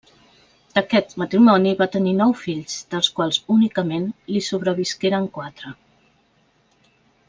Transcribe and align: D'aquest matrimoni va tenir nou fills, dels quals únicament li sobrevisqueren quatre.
D'aquest 0.77 1.11
matrimoni 1.23 1.73
va 1.81 1.89
tenir 1.97 2.15
nou 2.23 2.33
fills, 2.45 2.79
dels 2.95 3.11
quals 3.21 3.39
únicament 3.59 4.11
li 4.35 4.45
sobrevisqueren 4.51 5.33
quatre. 5.41 5.79